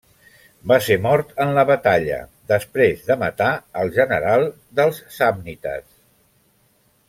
Va 0.69 0.77
ser 0.85 0.95
mort 1.03 1.35
en 1.43 1.51
la 1.57 1.65
batalla 1.71 2.17
després 2.53 3.05
de 3.11 3.19
matar 3.25 3.51
al 3.83 3.95
general 4.01 4.49
dels 4.81 5.03
samnites. 5.21 5.89